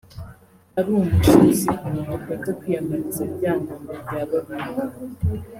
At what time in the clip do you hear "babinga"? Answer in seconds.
4.29-4.83